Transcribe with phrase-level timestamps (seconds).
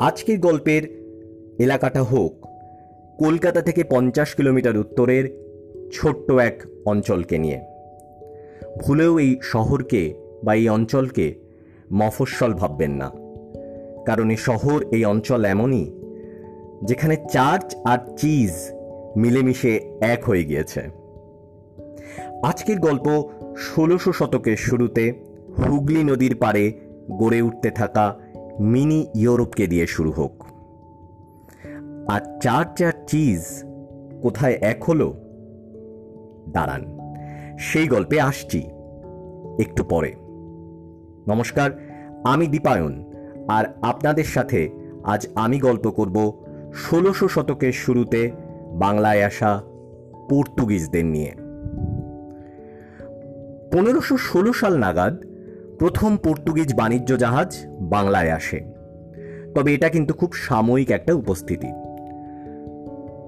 [0.00, 0.82] আজকের গল্পের
[1.58, 2.46] এলাকাটা হোক,
[3.18, 5.24] কলকাতা থেকে পঞ্চাশ কিলোমিটার উত্তরের
[5.92, 7.60] ছোট্ট এক অঞ্চলকে নিয়ে।
[8.80, 10.14] ভুলেও এই শহরকে
[10.44, 11.34] বা এই অঞ্চলকে
[11.92, 13.10] মফস্বল ভাববেন না,
[14.06, 15.86] কারণ এই শহর, এই অঞ্চল এমনই,
[16.84, 18.52] যেখানে চার্চ আর চিজ
[19.16, 20.80] মিলেমিশে এক হয়ে গিয়েছে।
[22.42, 23.22] আজকের গল্প
[23.56, 25.12] ষোলোশো শতকের শুরুতে
[25.58, 26.72] হুগলি নদীর পাড়ে
[27.10, 28.18] গড়ে উঠতে থাকা
[28.60, 30.44] মিনি ইউরোপকে দিয়ে শুরু হোক।
[32.08, 33.64] আর চার চার চিজ
[34.22, 35.14] কোথায় এক হলো?
[36.48, 36.98] দাঁড়ান,
[37.58, 38.58] সেই গল্পে আসছি,
[39.58, 40.14] একটু পরে।
[41.28, 41.70] নমস্কার,
[42.24, 43.12] আমি দীপায়ন,
[43.48, 44.68] আর আপনাদের সাথে
[45.04, 46.42] আজ আমি গল্প করব
[46.74, 48.30] ষোলোশো শতকের শুরুতে
[48.72, 49.62] বাংলায় আসা
[50.30, 51.34] পর্তুগিজদের নিয়ে।
[53.72, 55.24] পনেরোশো ষোলো সাল নাগাদ
[55.78, 57.56] প্রথম পর্তুগিজ বাণিজ্য জাহাজ
[57.88, 58.60] বাংলায় আসে।
[59.54, 61.66] তবে এটা কিন্তু খুব সাময়িক একটা উপস্থিতি।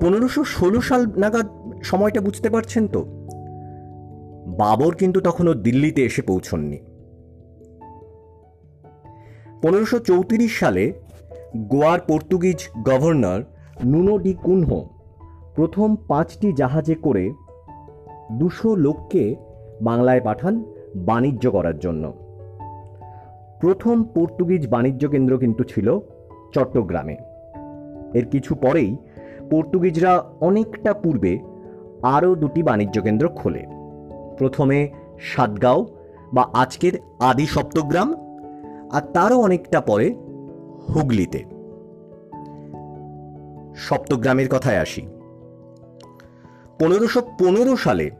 [0.00, 1.48] পনেরোশো ষোলো সাল নাগাদ
[1.82, 3.04] সময়টা বুঝতে পারছেন তো?
[4.58, 6.78] বাবর কিন্তু তখনও দিল্লিতে এসে পৌঁছননি।
[9.62, 10.92] পনেরোশো চৌত্রিশ সালে
[11.56, 13.42] গোয়ার Portuguese governor
[13.84, 14.88] Nuno da Cunha
[15.54, 17.30] প্রথম পাঁচটি জাহাজে করে
[18.32, 19.36] দুশো লোককে
[19.82, 20.64] বাংলায় পাঠান
[20.96, 22.29] বাণিজ্য করার জন্য।
[23.60, 25.98] প্রথম পর্তুগিজ বাণিজ্য কেন্দ্র কিন্তু ছিল
[26.54, 27.16] চট্টগ্রামে।
[28.14, 28.96] এর কিছু পরেই
[29.50, 31.38] পর্তুগিজরা অনেকটা পূর্বে
[32.02, 33.66] আরও দুটি বাণিজ্য কেন্দ্র খোলে।
[34.38, 35.86] প্রথমে সাতগাঁও
[36.32, 38.14] বা আজকের আদি সপ্তগ্রাম
[38.92, 40.14] আর তারও অনেকটা পরে
[40.88, 41.44] হুগলিতে।
[43.76, 45.02] সপ্তগ্রামের কথায় আসি।
[46.78, 48.10] পনেরোশো পনেরো সালে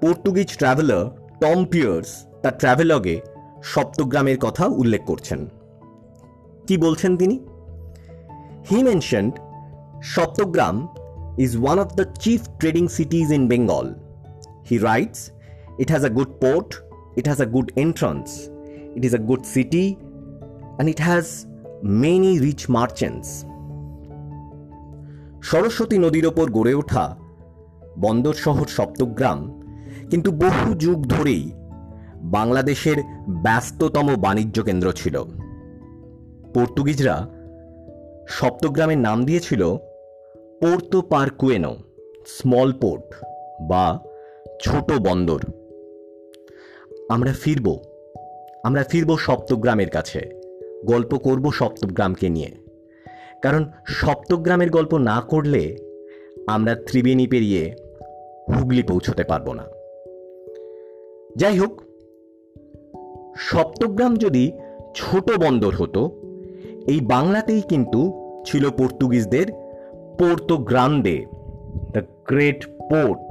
[0.00, 1.06] পর্তুগিজ ট্রাভেলার
[1.40, 3.20] টম পিয়ার্স তার ট্রাভেলগে
[3.62, 5.46] সপ্তগ্রামের কথা উল্লেখ করছেন।
[6.66, 7.38] কি বলছেন তিনি?
[8.70, 9.30] He mention
[10.02, 10.88] Saptagram
[11.38, 13.94] is one of the chief trading cities in Bengal
[14.70, 15.30] he writes
[15.78, 16.82] it has a good port
[17.16, 18.48] it has a good entrance
[18.96, 21.24] it is a good city and it has
[21.82, 23.44] many rich merchants
[25.42, 27.16] Saraswati নদীর ওপর গড়ে ওঠা
[27.98, 29.62] বন্দর শহর সপ্তগ্রাম,
[30.10, 31.52] কিন্তু বহু যুগ ধরেই
[32.30, 32.96] বাংলাদেশের
[33.28, 35.22] ব্যস্ততম বাণিজ্য কেন্দ্র ছিল।
[36.54, 37.28] পর্তুগিজরা
[38.28, 39.76] সপ্তগ্রামের নাম দিয়েছিল
[40.60, 41.76] পোর্তো পার্কুয়েনো,
[42.26, 43.14] স্মল পোর্ট
[43.68, 43.98] বা
[44.62, 45.40] ছোট বন্দর।
[47.08, 47.78] আমরা ফিরব
[48.64, 50.30] আমরা ফিরব সপ্তগ্রামের কাছে,
[50.84, 52.52] গল্প করব সপ্তগ্রামকে নিয়ে।
[53.42, 55.76] কারণ সপ্তগ্রামের গল্প না করলে
[56.46, 57.74] আমরা ত্রিবেণী পেরিয়ে
[58.48, 59.62] হুগলি পৌঁছতে পারব না।
[61.36, 61.85] যাই হোক
[63.36, 64.52] সপ্তগ্রাম যদি
[64.94, 66.02] ছোট বন্দর হতো,
[66.86, 68.00] এই বাংলাতেই কিন্তু
[68.44, 69.46] ছিল পর্তুগিজদের
[70.18, 71.26] Porto Grande
[71.92, 72.60] the great
[72.90, 73.24] port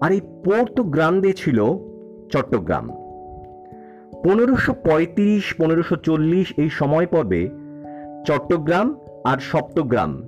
[0.00, 1.58] আর এই পোর্তোগ্রান্দে ছিল
[2.32, 2.86] চট্টগ্রাম।
[4.24, 7.48] পনেরোশো পঁয়ত্রিশ, পনেরোশো চল্লিশ এই সময় পর্বে
[8.26, 8.86] চট্টগ্রাম
[9.24, 10.22] আর সপ্তগ্রাম,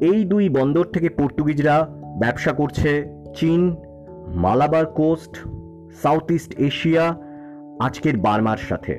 [0.00, 1.76] এই দুই বন্দর থেকে পর্তুগিজরা
[2.18, 2.90] ব্যবসা করছে
[3.34, 3.76] চীন,
[4.34, 5.32] Malabar coast,
[6.02, 7.27] south east Asia
[7.80, 8.98] আজকের বার্মার সাথে।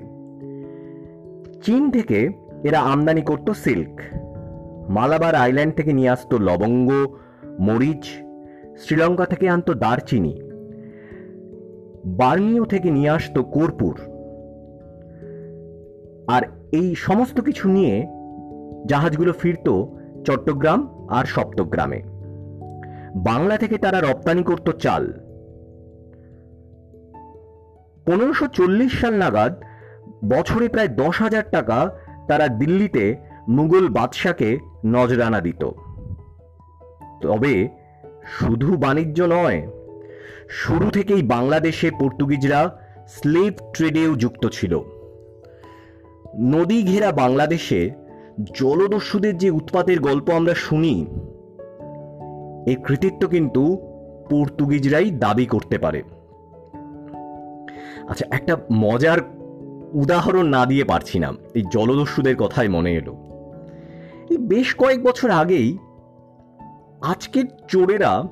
[1.63, 2.29] চীন থেকে
[2.63, 4.01] এরা আমদানি করত সিল্ক।
[4.89, 6.91] মালাবার আইল্যান্ড থেকে নিয়ে আসতো লবঙ্গ,
[7.59, 8.05] মরিচ,
[8.77, 10.41] শ্রীলঙ্কা থেকে আনতো দারচিনি।
[12.05, 13.99] বার্মিও থেকে নিয়ে আসতো কর্পূর।
[16.27, 16.41] আর
[16.71, 18.07] এই সমস্ত কিছু নিয়ে
[18.85, 19.85] জাহাজগুলো ফিরত
[20.25, 22.01] চট্টগ্রাম আর সপ্তগ্রামে।
[23.15, 25.13] বাংলা থেকে তারা রপ্তানি করত চাল।
[28.09, 28.45] পনেরোশো
[28.89, 29.63] সাল নাগাদ
[30.25, 31.89] বছরে প্রায় দশ হাজার টাকা
[32.27, 33.15] তারা দিল্লিতে
[33.47, 35.69] মুঘল বাদশাকে নজরানা দিত।
[37.21, 37.69] তবে
[38.39, 39.67] শুধু বাণিজ্য নয়,
[40.49, 44.79] শুরু থেকেই বাংলাদেশে পর্তুগিজরা স্লেভ ট্রেডেও যুক্ত ছিল।
[46.39, 47.91] নদী ঘেরা বাংলাদেশে
[48.53, 51.05] জলদস্যুদের যে উৎপাতের গল্প আমরা শুনি
[52.67, 53.63] এই কৃতিত্ব কিন্তু
[54.29, 56.03] পর্তুগিজরাই দাবি করতে পারে।
[58.09, 59.17] আচ্ছা একটা মজার
[59.93, 63.13] উদাহরণ না দিয়ে পারছি না। এই জলদস্যুদের কথাই মনে এলো।
[64.29, 65.77] এই বেশ কয়েক বছর আগেই
[67.01, 68.23] আজকের চোরেরা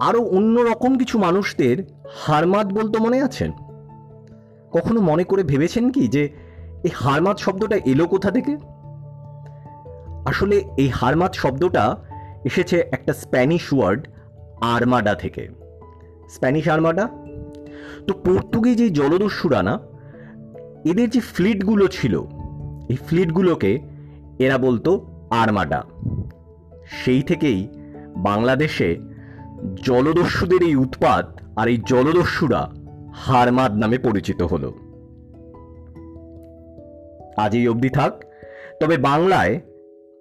[0.00, 1.84] আরও অন্যরকম কিছু মানুষদের
[2.14, 3.52] হারমাত বলতো মনে আছেন
[4.72, 6.24] কখনো মনে করে ভেবেছেন কি যে
[6.84, 8.56] এই হারমাত শব্দটা এলো কোথা থেকে?
[10.26, 11.96] আসলে এই হারমাত শব্দটা
[12.44, 14.08] এসেছে একটা স্প্যানিশ ওয়ার্ড
[14.60, 15.48] আর্মাডা থেকে।
[16.30, 17.08] Spanish armada?
[18.06, 19.78] তো পর্তুগিজ এই জলদস্যুরা না,
[20.84, 22.22] এদের যে ফ্লিটগুলো ছিল,
[22.88, 23.78] এই ফ্লিটগুলোকে
[24.38, 25.84] এরা বলতো আরমাডা।
[27.04, 27.68] সেই থেকেই
[28.16, 28.96] বাংলাদেশে
[29.82, 32.70] জলদস্যুদের এই উৎপাত আর এই জলদস্যুরা
[33.14, 34.74] হারমাদ নামে পরিচিত হলো।
[37.36, 38.24] আজ এই অবধি থাক,
[38.80, 39.60] তবে বাংলায়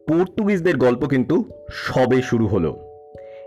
[0.07, 2.79] পর্তুগিজদের গল্প কিন্তু সবে শুরু হলো।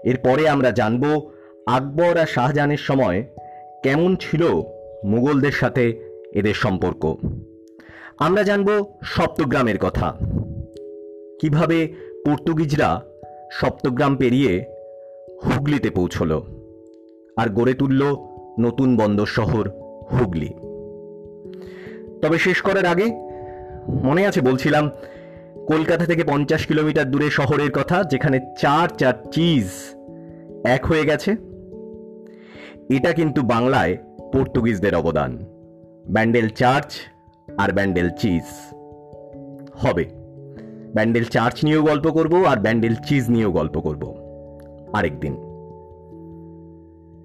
[0.04, 1.30] এরপরে আমরা জানব
[1.66, 3.28] আকবর আর শাহজাহানের সময়
[3.84, 4.60] কেমন ছিল
[5.04, 5.92] মুঘলদের সাথে
[6.34, 7.16] এদের সম্পর্ক?
[8.18, 10.16] আমরা জানব সপ্তগ্রামের কথা।
[11.40, 11.92] কীভাবে
[12.26, 13.02] পর্তুগিজরা
[13.52, 14.64] সপ্তগ্রাম পেরিয়ে
[15.44, 16.42] হুগলিতে পৌঁছল
[17.36, 18.16] আর গড়ে তুলল
[18.60, 19.70] নতুন বন্দর শহর
[20.12, 20.48] হুগলি।
[22.22, 23.06] তবে শেষ করার আগে
[23.88, 24.90] মনে আছে বলছিলাম,
[25.66, 29.68] কলকাতা থেকে পঞ্চাশ কিলোমিটার দূরে শহরের কথা, যেখানে চার চার চিজ
[30.64, 31.53] এক হয়ে গেছে।
[32.90, 33.96] এটা কিন্তু বাংলায়
[34.32, 35.38] পর্তুগিজদের অবদান।
[36.08, 36.86] ব্যান্ডেল চার্চ
[37.58, 38.74] আর ব্যান্ডেল চিজ।
[39.74, 40.04] হবে।
[40.94, 44.14] ব্যান্ডেল চার্চ নিয়েও গল্প করব আর ব্যান্ডেল চিজ নিয়েও গল্প করব।
[44.92, 45.53] আরেকদিন।